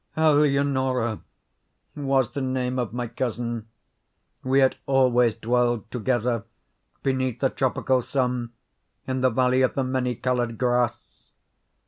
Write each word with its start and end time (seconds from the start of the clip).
Eleonora 0.17 1.21
was 1.95 2.31
the 2.31 2.41
name 2.41 2.79
of 2.79 2.91
my 2.91 3.05
cousin. 3.05 3.67
We 4.43 4.59
had 4.59 4.77
always 4.87 5.35
dwelled 5.35 5.91
together, 5.91 6.45
beneath 7.03 7.43
a 7.43 7.51
tropical 7.51 8.01
sun, 8.01 8.51
in 9.05 9.21
the 9.21 9.29
Valley 9.29 9.61
of 9.61 9.75
the 9.75 9.83
Many 9.83 10.15
Colored 10.15 10.57
Grass. 10.57 11.33